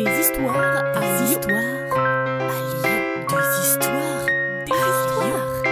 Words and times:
Des 0.00 0.18
histoires 0.18 0.56
à 0.56 1.00
Des 1.00 1.30
histoires 1.30 1.52
à 1.52 2.56
Lyon. 2.70 3.26
Des 3.28 3.68
histoires 3.68 4.26
Des 4.64 4.72
histoires 4.72 5.62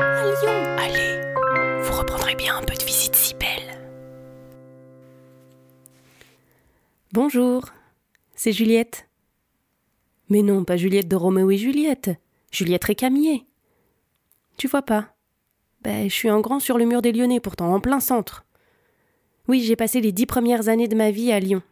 à 0.00 0.24
Lyon. 0.24 0.58
Allez, 0.76 1.82
vous 1.82 1.92
reprendrez 1.92 2.34
bien 2.34 2.56
un 2.56 2.62
peu 2.62 2.74
de 2.74 2.82
visite 2.82 3.14
si 3.14 3.34
belle. 3.34 3.78
Bonjour, 7.12 7.66
c'est 8.34 8.50
Juliette. 8.50 9.08
Mais 10.30 10.42
non, 10.42 10.64
pas 10.64 10.76
Juliette 10.76 11.06
de 11.06 11.14
Roméo 11.14 11.52
et 11.52 11.56
Juliette, 11.56 12.10
Juliette 12.50 12.82
Récamier. 12.82 13.46
Tu 14.56 14.66
vois 14.66 14.82
pas 14.82 15.14
Ben, 15.82 16.10
je 16.10 16.14
suis 16.14 16.30
en 16.30 16.40
grand 16.40 16.58
sur 16.58 16.76
le 16.76 16.86
mur 16.86 17.02
des 17.02 17.12
Lyonnais, 17.12 17.38
pourtant, 17.38 17.72
en 17.72 17.78
plein 17.78 18.00
centre. 18.00 18.46
Oui, 19.46 19.62
j'ai 19.62 19.76
passé 19.76 20.00
les 20.00 20.10
dix 20.10 20.26
premières 20.26 20.66
années 20.68 20.88
de 20.88 20.96
ma 20.96 21.12
vie 21.12 21.30
à 21.30 21.38
Lyon. 21.38 21.62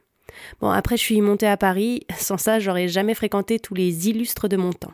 Bon, 0.60 0.70
après, 0.70 0.96
je 0.96 1.02
suis 1.02 1.20
montée 1.20 1.46
à 1.46 1.56
Paris. 1.56 2.06
Sans 2.18 2.38
ça, 2.38 2.58
j'aurais 2.58 2.88
jamais 2.88 3.14
fréquenté 3.14 3.58
tous 3.58 3.74
les 3.74 4.08
illustres 4.08 4.48
de 4.48 4.56
mon 4.56 4.72
temps. 4.72 4.92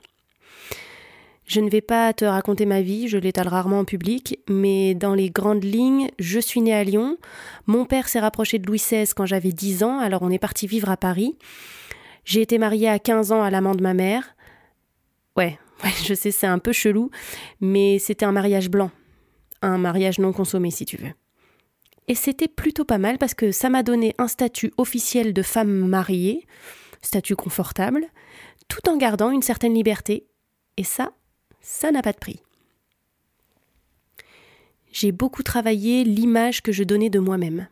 Je 1.51 1.61
ne 1.61 1.69
vais 1.69 1.81
pas 1.81 2.13
te 2.13 2.25
raconter 2.25 2.65
ma 2.65 2.81
vie, 2.81 3.09
je 3.09 3.19
l'étale 3.19 3.49
rarement 3.49 3.81
en 3.81 3.85
public, 3.85 4.39
mais 4.49 4.95
dans 4.95 5.15
les 5.15 5.31
grandes 5.31 5.65
lignes, 5.65 6.09
je 6.21 6.39
suis 6.39 6.61
née 6.61 6.73
à 6.73 6.85
Lyon. 6.85 7.17
Mon 7.67 7.87
père 7.87 8.09
s'est 8.09 8.21
rapproché 8.21 8.61
de 8.61 8.67
Louis 8.69 8.79
XVI 8.79 9.13
quand 9.17 9.27
j'avais 9.27 9.51
10 9.51 9.83
ans, 9.83 9.99
alors 9.99 10.23
on 10.23 10.31
est 10.31 10.39
parti 10.39 10.69
vivre 10.69 10.91
à 10.91 10.97
Paris. 10.97 11.37
J'ai 12.25 12.41
été 12.41 12.57
mariée 12.59 12.89
à 12.89 13.01
15 13.01 13.33
ans 13.33 13.43
à 13.43 13.51
l'amant 13.51 13.75
de 13.75 13.83
ma 13.83 13.95
mère. 13.95 14.37
Ouais, 15.37 15.59
ouais, 15.85 15.91
je 16.05 16.15
sais, 16.15 16.31
c'est 16.31 16.47
un 16.47 16.61
peu 16.61 16.73
chelou, 16.73 17.11
mais 17.61 17.99
c'était 17.99 18.27
un 18.27 18.33
mariage 18.33 18.71
blanc. 18.71 18.93
Un 19.61 19.77
mariage 19.77 20.21
non 20.21 20.33
consommé, 20.33 20.71
si 20.71 20.85
tu 20.85 20.99
veux. 20.99 21.15
Et 22.09 22.15
c'était 22.15 22.49
plutôt 22.49 22.85
pas 22.85 22.99
mal 22.99 23.19
parce 23.19 23.35
que 23.35 23.53
ça 23.53 23.71
m'a 23.71 23.83
donné 23.83 24.15
un 24.19 24.29
statut 24.29 24.73
officiel 24.77 25.33
de 25.33 25.43
femme 25.43 25.87
mariée, 25.87 26.47
statut 27.03 27.37
confortable, 27.37 28.07
tout 28.69 28.89
en 28.89 28.97
gardant 28.97 29.31
une 29.31 29.43
certaine 29.43 29.75
liberté. 29.75 30.27
Et 30.77 30.85
ça, 30.85 31.13
ça 31.61 31.91
n'a 31.91 32.03
pas 32.03 32.13
de 32.13 32.19
prix. 32.19 32.41
J'ai 34.93 35.13
beaucoup 35.13 35.43
travaillé 35.43 36.05
l'image 36.05 36.63
que 36.63 36.73
je 36.73 36.83
donnais 36.83 37.11
de 37.11 37.21
moi-même. 37.21 37.69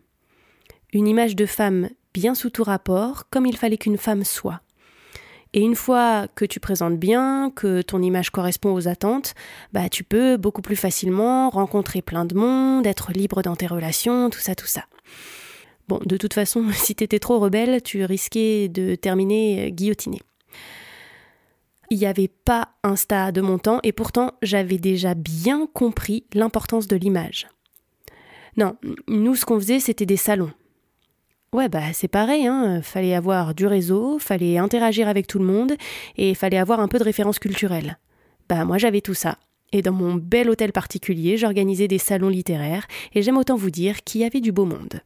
Une 0.92 1.08
image 1.08 1.34
de 1.34 1.46
femme 1.46 1.90
bien 2.14 2.34
sous 2.34 2.50
tout 2.50 2.64
rapport, 2.64 3.28
comme 3.28 3.46
il 3.46 3.56
fallait 3.56 3.76
qu'une 3.76 3.98
femme 3.98 4.24
soit. 4.24 4.60
Et 5.54 5.60
une 5.60 5.74
fois 5.74 6.26
que 6.34 6.44
tu 6.44 6.60
présentes 6.60 6.98
bien, 6.98 7.50
que 7.54 7.80
ton 7.82 8.02
image 8.02 8.30
correspond 8.30 8.74
aux 8.74 8.86
attentes, 8.86 9.34
bah 9.72 9.88
tu 9.88 10.04
peux 10.04 10.36
beaucoup 10.36 10.62
plus 10.62 10.76
facilement 10.76 11.48
rencontrer 11.48 12.02
plein 12.02 12.24
de 12.24 12.34
monde, 12.34 12.86
être 12.86 13.12
libre 13.12 13.42
dans 13.42 13.56
tes 13.56 13.66
relations, 13.66 14.28
tout 14.30 14.40
ça, 14.40 14.54
tout 14.54 14.66
ça. 14.66 14.84
Bon, 15.88 16.00
de 16.04 16.16
toute 16.18 16.34
façon, 16.34 16.66
si 16.72 16.94
t'étais 16.94 17.18
trop 17.18 17.38
rebelle, 17.38 17.82
tu 17.82 18.04
risquais 18.04 18.68
de 18.68 18.94
terminer 18.94 19.72
guillotiné. 19.72 20.20
Il 21.90 21.98
n'y 21.98 22.06
avait 22.06 22.28
pas 22.28 22.74
Insta 22.82 23.32
de 23.32 23.40
mon 23.40 23.58
temps 23.58 23.80
et 23.82 23.92
pourtant 23.92 24.32
j'avais 24.42 24.76
déjà 24.76 25.14
bien 25.14 25.66
compris 25.66 26.24
l'importance 26.34 26.86
de 26.86 26.96
l'image. 26.96 27.48
Non, 28.58 28.76
nous 29.06 29.34
ce 29.34 29.46
qu'on 29.46 29.58
faisait 29.58 29.80
c'était 29.80 30.04
des 30.04 30.18
salons. 30.18 30.52
Ouais, 31.54 31.68
bah 31.70 31.92
c'est 31.94 32.08
pareil, 32.08 32.46
hein. 32.46 32.82
Fallait 32.82 33.14
avoir 33.14 33.54
du 33.54 33.66
réseau, 33.66 34.18
fallait 34.18 34.58
interagir 34.58 35.08
avec 35.08 35.26
tout 35.26 35.38
le 35.38 35.46
monde 35.46 35.72
et 36.16 36.34
fallait 36.34 36.58
avoir 36.58 36.80
un 36.80 36.88
peu 36.88 36.98
de 36.98 37.04
référence 37.04 37.38
culturelle. 37.38 37.98
Bah 38.48 38.64
moi 38.64 38.76
j'avais 38.76 39.00
tout 39.00 39.14
ça. 39.14 39.38
Et 39.72 39.82
dans 39.82 39.92
mon 39.92 40.14
bel 40.14 40.50
hôtel 40.50 40.72
particulier, 40.72 41.36
j'organisais 41.36 41.88
des 41.88 41.98
salons 41.98 42.28
littéraires 42.28 42.86
et 43.14 43.22
j'aime 43.22 43.38
autant 43.38 43.56
vous 43.56 43.70
dire 43.70 44.02
qu'il 44.04 44.20
y 44.20 44.24
avait 44.24 44.40
du 44.40 44.52
beau 44.52 44.66
monde. 44.66 45.00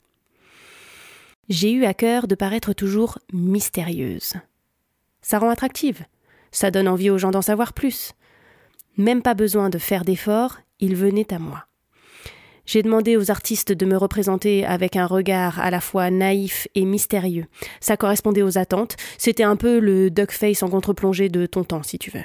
J'ai 1.49 1.73
eu 1.73 1.85
à 1.85 1.95
cœur 1.95 2.27
de 2.27 2.35
paraître 2.35 2.73
toujours 2.73 3.19
mystérieuse. 3.33 4.35
Ça 5.21 5.39
rend 5.39 5.49
attractive. 5.49 6.05
Ça 6.51 6.71
donne 6.71 6.89
envie 6.89 7.11
aux 7.11 7.19
gens 7.19 7.31
d'en 7.31 7.43
savoir 7.43 7.73
plus. 7.73 8.13
Même 8.97 9.23
pas 9.23 9.35
besoin 9.35 9.71
de 9.71 9.79
faire 9.79 10.05
d'efforts, 10.05 10.59
ils 10.81 10.97
venaient 10.97 11.33
à 11.33 11.39
moi. 11.39 11.67
J'ai 12.65 12.83
demandé 12.83 13.17
aux 13.17 13.31
artistes 13.31 13.73
de 13.73 13.87
me 13.87 13.97
représenter 13.97 14.65
avec 14.65 14.97
un 14.97 15.07
regard 15.07 15.59
à 15.61 15.71
la 15.71 15.81
fois 15.81 16.11
naïf 16.11 16.69
et 16.75 16.85
mystérieux. 16.85 17.47
Ça 17.81 17.97
correspondait 17.97 18.43
aux 18.43 18.59
attentes. 18.59 18.97
C'était 19.19 19.43
un 19.43 19.57
peu 19.57 19.81
le 19.81 20.11
duckface 20.11 20.63
en 20.63 20.69
contre-plongée 20.69 21.29
de 21.29 21.47
ton 21.47 21.65
temps, 21.65 21.83
si 21.83 21.99
tu 21.99 22.11
veux. 22.11 22.25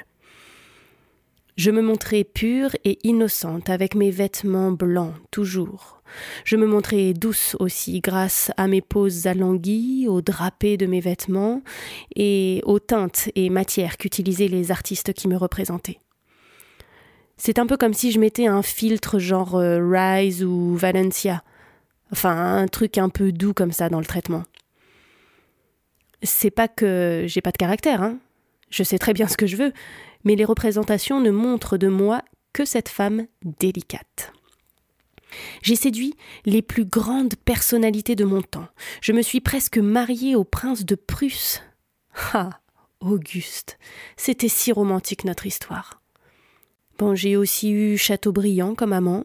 Je 1.56 1.72
me 1.72 1.82
montrais 1.82 2.22
pure 2.22 2.70
et 2.84 3.00
innocente 3.02 3.68
avec 3.68 3.96
mes 3.96 4.12
vêtements 4.12 4.70
blancs, 4.70 5.14
toujours. 5.32 6.02
Je 6.44 6.54
me 6.54 6.68
montrais 6.68 7.12
douce 7.14 7.56
aussi 7.58 8.00
grâce 8.00 8.52
à 8.56 8.68
mes 8.68 8.80
poses 8.80 9.26
alanguies, 9.26 10.06
aux 10.08 10.22
drapés 10.22 10.76
de 10.76 10.86
mes 10.86 11.00
vêtements 11.00 11.62
et 12.14 12.62
aux 12.64 12.78
teintes 12.78 13.28
et 13.34 13.50
matières 13.50 13.96
qu'utilisaient 13.96 14.46
les 14.46 14.70
artistes 14.70 15.12
qui 15.12 15.26
me 15.26 15.36
représentaient. 15.36 15.98
C'est 17.38 17.58
un 17.58 17.66
peu 17.66 17.76
comme 17.76 17.94
si 17.94 18.10
je 18.10 18.18
mettais 18.18 18.46
un 18.46 18.62
filtre 18.62 19.18
genre 19.18 19.54
euh, 19.54 19.78
Rise 19.80 20.44
ou 20.44 20.74
Valencia. 20.74 21.42
Enfin, 22.12 22.56
un 22.56 22.66
truc 22.66 22.98
un 22.98 23.08
peu 23.08 23.32
doux 23.32 23.54
comme 23.54 23.72
ça 23.72 23.88
dans 23.88 24.00
le 24.00 24.06
traitement. 24.06 24.42
C'est 26.22 26.50
pas 26.50 26.66
que 26.68 27.24
j'ai 27.26 27.40
pas 27.40 27.52
de 27.52 27.56
caractère, 27.56 28.02
hein. 28.02 28.18
Je 28.70 28.82
sais 28.82 28.98
très 28.98 29.14
bien 29.14 29.28
ce 29.28 29.36
que 29.36 29.46
je 29.46 29.56
veux, 29.56 29.72
mais 30.24 30.34
les 30.34 30.44
représentations 30.44 31.20
ne 31.20 31.30
montrent 31.30 31.78
de 31.78 31.88
moi 31.88 32.22
que 32.52 32.64
cette 32.64 32.88
femme 32.88 33.26
délicate. 33.60 34.32
J'ai 35.62 35.76
séduit 35.76 36.14
les 36.44 36.62
plus 36.62 36.84
grandes 36.84 37.36
personnalités 37.36 38.16
de 38.16 38.24
mon 38.24 38.42
temps. 38.42 38.68
Je 39.00 39.12
me 39.12 39.22
suis 39.22 39.40
presque 39.40 39.78
mariée 39.78 40.34
au 40.34 40.44
prince 40.44 40.84
de 40.84 40.96
Prusse. 40.96 41.62
Ah, 42.32 42.60
Auguste, 43.00 43.78
c'était 44.16 44.48
si 44.48 44.72
romantique 44.72 45.24
notre 45.24 45.46
histoire. 45.46 45.97
Bon, 46.98 47.14
j'ai 47.14 47.36
aussi 47.36 47.70
eu 47.70 47.96
Chateaubriand 47.96 48.74
comme 48.74 48.92
amant, 48.92 49.22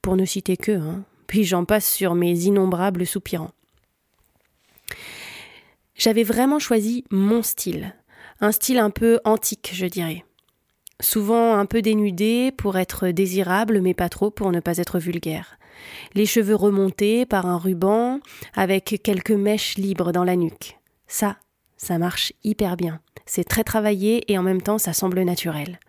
pour 0.00 0.16
ne 0.16 0.24
citer 0.24 0.56
que. 0.56 0.80
Puis 1.26 1.42
j'en 1.42 1.64
passe 1.64 1.90
sur 1.90 2.14
mes 2.14 2.44
innombrables 2.44 3.04
soupirants. 3.04 3.50
J'avais 5.96 6.22
vraiment 6.22 6.60
choisi 6.60 7.04
mon 7.10 7.42
style, 7.42 7.96
un 8.40 8.52
style 8.52 8.78
un 8.78 8.90
peu 8.90 9.18
antique, 9.24 9.72
je 9.74 9.86
dirais. 9.86 10.24
Souvent 11.00 11.56
un 11.56 11.66
peu 11.66 11.82
dénudé 11.82 12.52
pour 12.52 12.78
être 12.78 13.08
désirable, 13.08 13.80
mais 13.80 13.94
pas 13.94 14.08
trop 14.08 14.30
pour 14.30 14.52
ne 14.52 14.60
pas 14.60 14.78
être 14.78 15.00
vulgaire. 15.00 15.58
Les 16.14 16.26
cheveux 16.26 16.54
remontés 16.54 17.26
par 17.26 17.46
un 17.46 17.58
ruban, 17.58 18.20
avec 18.54 19.00
quelques 19.02 19.30
mèches 19.32 19.76
libres 19.76 20.12
dans 20.12 20.24
la 20.24 20.36
nuque. 20.36 20.78
Ça, 21.08 21.38
ça 21.76 21.98
marche 21.98 22.32
hyper 22.44 22.76
bien. 22.76 23.00
C'est 23.26 23.44
très 23.44 23.64
travaillé 23.64 24.30
et 24.30 24.38
en 24.38 24.42
même 24.42 24.62
temps 24.62 24.78
ça 24.78 24.92
semble 24.92 25.22
naturel 25.22 25.80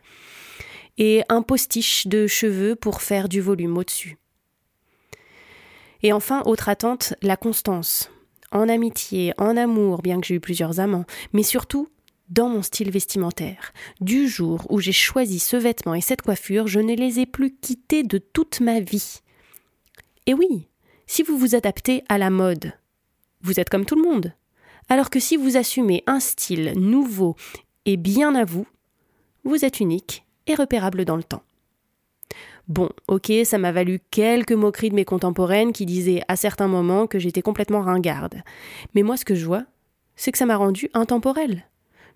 et 1.01 1.23
un 1.29 1.41
postiche 1.41 2.05
de 2.05 2.27
cheveux 2.27 2.75
pour 2.75 3.01
faire 3.01 3.27
du 3.27 3.41
volume 3.41 3.75
au-dessus. 3.75 4.19
Et 6.03 6.13
enfin, 6.13 6.43
autre 6.45 6.69
attente, 6.69 7.15
la 7.23 7.37
constance. 7.37 8.11
En 8.51 8.69
amitié, 8.69 9.33
en 9.39 9.57
amour, 9.57 10.03
bien 10.03 10.21
que 10.21 10.27
j'ai 10.27 10.35
eu 10.35 10.39
plusieurs 10.39 10.79
amants, 10.79 11.05
mais 11.33 11.41
surtout 11.41 11.89
dans 12.29 12.49
mon 12.49 12.61
style 12.61 12.91
vestimentaire. 12.91 13.73
Du 13.99 14.27
jour 14.27 14.67
où 14.69 14.79
j'ai 14.79 14.91
choisi 14.91 15.39
ce 15.39 15.57
vêtement 15.57 15.95
et 15.95 16.01
cette 16.01 16.21
coiffure, 16.21 16.67
je 16.67 16.79
ne 16.79 16.95
les 16.95 17.19
ai 17.19 17.25
plus 17.25 17.51
quittés 17.51 18.03
de 18.03 18.19
toute 18.19 18.59
ma 18.59 18.79
vie. 18.79 19.21
Et 20.27 20.35
oui, 20.35 20.67
si 21.07 21.23
vous 21.23 21.35
vous 21.35 21.55
adaptez 21.55 22.03
à 22.09 22.19
la 22.19 22.29
mode, 22.29 22.73
vous 23.41 23.59
êtes 23.59 23.71
comme 23.71 23.85
tout 23.85 23.95
le 23.95 24.07
monde. 24.07 24.35
Alors 24.87 25.09
que 25.09 25.19
si 25.19 25.35
vous 25.35 25.57
assumez 25.57 26.03
un 26.05 26.19
style 26.19 26.73
nouveau 26.75 27.35
et 27.85 27.97
bien 27.97 28.35
à 28.35 28.45
vous, 28.45 28.67
vous 29.43 29.65
êtes 29.65 29.79
unique 29.79 30.25
repérable 30.55 31.05
dans 31.05 31.17
le 31.17 31.23
temps. 31.23 31.43
Bon, 32.67 32.89
ok, 33.07 33.31
ça 33.43 33.57
m'a 33.57 33.71
valu 33.71 33.99
quelques 34.11 34.51
moqueries 34.53 34.91
de 34.91 34.95
mes 34.95 35.05
contemporaines 35.05 35.73
qui 35.73 35.85
disaient 35.85 36.21
à 36.27 36.35
certains 36.35 36.67
moments 36.67 37.07
que 37.07 37.19
j'étais 37.19 37.41
complètement 37.41 37.81
ringarde. 37.81 38.43
Mais 38.93 39.03
moi, 39.03 39.17
ce 39.17 39.25
que 39.25 39.35
je 39.35 39.45
vois, 39.45 39.65
c'est 40.15 40.31
que 40.31 40.37
ça 40.37 40.45
m'a 40.45 40.55
rendu 40.55 40.89
intemporelle. 40.93 41.65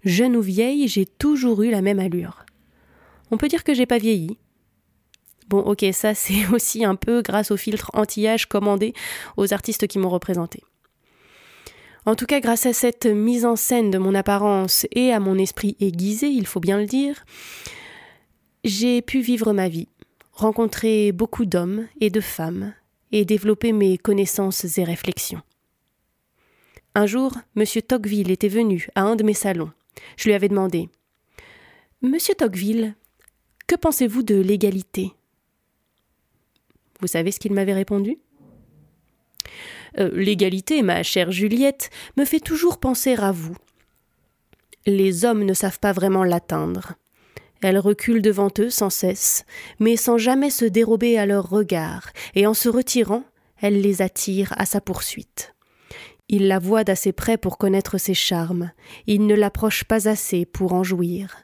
Jeune 0.03 0.35
ou 0.35 0.41
vieille, 0.41 0.87
j'ai 0.87 1.05
toujours 1.05 1.63
eu 1.63 1.71
la 1.71 1.81
même 1.81 1.99
allure. 1.99 2.45
On 3.31 3.37
peut 3.37 3.47
dire 3.47 3.63
que 3.63 3.73
j'ai 3.73 3.87
pas 3.87 3.97
vieilli. 3.97 4.37
Bon, 5.49 5.59
ok, 5.59 5.85
ça 5.91 6.13
c'est 6.15 6.47
aussi 6.53 6.85
un 6.85 6.95
peu 6.95 7.21
grâce 7.21 7.51
au 7.51 7.57
filtre 7.57 7.91
anti-âge 7.93 8.45
commandé 8.45 8.93
aux 9.37 9.53
artistes 9.53 9.87
qui 9.87 9.99
m'ont 9.99 10.09
représenté. 10.09 10.63
En 12.05 12.13
tout 12.13 12.27
cas, 12.27 12.39
grâce 12.39 12.67
à 12.67 12.73
cette 12.73 13.07
mise 13.07 13.45
en 13.45 13.55
scène 13.55 13.89
de 13.89 13.97
mon 13.97 14.13
apparence 14.13 14.85
et 14.91 15.11
à 15.11 15.19
mon 15.19 15.39
esprit 15.39 15.75
aiguisé, 15.79 16.27
il 16.27 16.45
faut 16.45 16.59
bien 16.59 16.77
le 16.77 16.85
dire, 16.85 17.25
j'ai 18.65 19.03
pu 19.03 19.21
vivre 19.21 19.53
ma 19.53 19.69
vie, 19.69 19.87
rencontrer 20.33 21.11
beaucoup 21.11 21.45
d'hommes 21.45 21.87
et 22.01 22.09
de 22.09 22.19
femmes, 22.19 22.73
et 23.11 23.23
développer 23.23 23.71
mes 23.71 23.97
connaissances 23.97 24.77
et 24.77 24.83
réflexions. 24.83 25.41
Un 26.95 27.05
jour, 27.05 27.37
M. 27.55 27.63
Tocqueville 27.87 28.31
était 28.31 28.47
venu 28.47 28.89
à 28.95 29.03
un 29.03 29.15
de 29.15 29.23
mes 29.23 29.35
salons. 29.35 29.71
Je 30.17 30.25
lui 30.25 30.33
avais 30.33 30.49
demandé 30.49 30.89
Monsieur 32.01 32.33
Tocqueville, 32.33 32.95
que 33.67 33.75
pensez-vous 33.75 34.23
de 34.23 34.35
l'égalité? 34.35 35.11
Vous 37.01 37.07
savez 37.07 37.31
ce 37.31 37.39
qu'il 37.39 37.53
m'avait 37.53 37.73
répondu? 37.73 38.17
Euh, 39.99 40.09
L'égalité, 40.13 40.81
ma 40.81 41.03
chère 41.03 41.31
Juliette, 41.31 41.91
me 42.17 42.25
fait 42.25 42.39
toujours 42.39 42.79
penser 42.79 43.13
à 43.15 43.31
vous. 43.31 43.55
Les 44.87 45.23
hommes 45.23 45.43
ne 45.43 45.53
savent 45.53 45.79
pas 45.79 45.93
vraiment 45.93 46.23
l'atteindre. 46.23 46.93
Elle 47.65 47.79
recule 47.79 48.21
devant 48.21 48.51
eux 48.59 48.69
sans 48.69 48.91
cesse, 48.91 49.43
mais 49.79 49.97
sans 49.97 50.19
jamais 50.19 50.51
se 50.51 50.65
dérober 50.65 51.17
à 51.17 51.25
leurs 51.25 51.49
regards, 51.49 52.11
et 52.35 52.45
en 52.45 52.53
se 52.53 52.69
retirant, 52.69 53.23
elle 53.59 53.81
les 53.81 54.03
attire 54.03 54.53
à 54.55 54.67
sa 54.67 54.81
poursuite. 54.81 55.55
Il 56.29 56.47
la 56.47 56.59
voit 56.59 56.83
d'assez 56.83 57.11
près 57.11 57.39
pour 57.39 57.57
connaître 57.57 57.97
ses 57.97 58.13
charmes, 58.13 58.71
il 59.07 59.25
ne 59.25 59.33
l'approche 59.33 59.83
pas 59.83 60.07
assez 60.07 60.45
pour 60.45 60.73
en 60.73 60.83
jouir, 60.83 61.37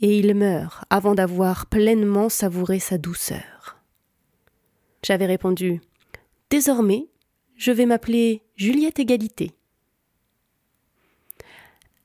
et 0.00 0.18
il 0.18 0.34
meurt 0.34 0.82
avant 0.88 1.14
d'avoir 1.14 1.66
pleinement 1.66 2.30
savouré 2.30 2.78
sa 2.78 2.96
douceur. 2.96 3.76
J'avais 5.02 5.26
répondu 5.26 5.82
Désormais, 6.48 7.08
je 7.56 7.70
vais 7.70 7.84
m'appeler 7.84 8.44
Juliette 8.56 8.98
Égalité. 8.98 9.52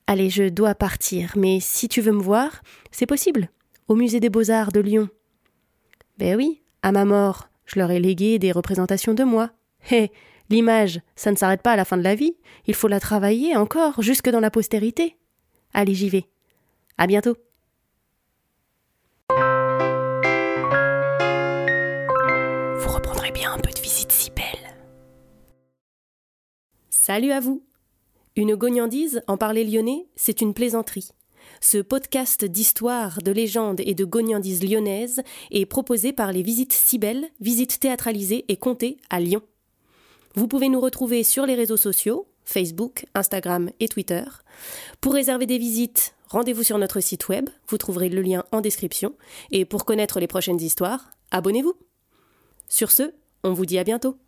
Allez, 0.08 0.30
je 0.30 0.44
dois 0.44 0.76
partir, 0.76 1.32
mais 1.36 1.58
si 1.58 1.88
tu 1.88 2.00
veux 2.00 2.12
me 2.12 2.22
voir, 2.22 2.62
c'est 2.92 3.06
possible, 3.06 3.50
au 3.88 3.96
musée 3.96 4.20
des 4.20 4.30
beaux-arts 4.30 4.70
de 4.70 4.78
Lyon. 4.78 5.08
Ben 6.18 6.36
oui, 6.36 6.62
à 6.82 6.92
ma 6.92 7.04
mort, 7.04 7.48
je 7.64 7.80
leur 7.80 7.90
ai 7.90 7.98
légué 7.98 8.38
des 8.38 8.52
représentations 8.52 9.14
de 9.14 9.24
moi. 9.24 9.50
Hé, 9.90 10.12
l'image, 10.48 11.00
ça 11.16 11.32
ne 11.32 11.36
s'arrête 11.36 11.62
pas 11.62 11.72
à 11.72 11.76
la 11.76 11.84
fin 11.84 11.96
de 11.96 12.04
la 12.04 12.14
vie, 12.14 12.36
il 12.68 12.74
faut 12.74 12.86
la 12.86 13.00
travailler 13.00 13.56
encore, 13.56 14.00
jusque 14.00 14.30
dans 14.30 14.38
la 14.38 14.52
postérité. 14.52 15.16
Allez, 15.74 15.94
j'y 15.94 16.08
vais. 16.08 16.28
À 16.98 17.08
bientôt. 17.08 17.36
Vous 22.78 22.92
reprendrez 22.92 23.32
bien 23.32 23.52
un 23.52 23.58
peu 23.58 23.72
de 23.72 23.80
visite 23.80 24.12
si 24.12 24.30
belle. 24.30 24.76
Salut 26.90 27.32
à 27.32 27.40
vous. 27.40 27.64
Une 28.38 28.54
gognandise, 28.54 29.22
en 29.28 29.38
parler 29.38 29.64
lyonnais, 29.64 30.08
c'est 30.14 30.42
une 30.42 30.52
plaisanterie. 30.52 31.08
Ce 31.62 31.78
podcast 31.78 32.44
d'histoire, 32.44 33.22
de 33.22 33.32
légendes 33.32 33.80
et 33.80 33.94
de 33.94 34.04
gognandises 34.04 34.62
lyonnaises 34.62 35.22
est 35.50 35.64
proposé 35.64 36.12
par 36.12 36.32
les 36.32 36.42
Visites 36.42 36.74
Cybelles, 36.74 37.30
visites 37.40 37.80
théâtralisées 37.80 38.44
et 38.48 38.58
comptées 38.58 38.98
à 39.08 39.20
Lyon. 39.20 39.40
Vous 40.34 40.48
pouvez 40.48 40.68
nous 40.68 40.80
retrouver 40.80 41.22
sur 41.22 41.46
les 41.46 41.54
réseaux 41.54 41.78
sociaux, 41.78 42.28
Facebook, 42.44 43.06
Instagram 43.14 43.70
et 43.80 43.88
Twitter. 43.88 44.24
Pour 45.00 45.14
réserver 45.14 45.46
des 45.46 45.56
visites, 45.56 46.14
rendez-vous 46.28 46.62
sur 46.62 46.76
notre 46.76 47.00
site 47.00 47.30
web, 47.30 47.48
vous 47.68 47.78
trouverez 47.78 48.10
le 48.10 48.20
lien 48.20 48.44
en 48.52 48.60
description. 48.60 49.14
Et 49.50 49.64
pour 49.64 49.86
connaître 49.86 50.20
les 50.20 50.26
prochaines 50.26 50.60
histoires, 50.60 51.10
abonnez-vous. 51.30 51.74
Sur 52.68 52.90
ce, 52.90 53.14
on 53.44 53.54
vous 53.54 53.64
dit 53.64 53.78
à 53.78 53.84
bientôt. 53.84 54.18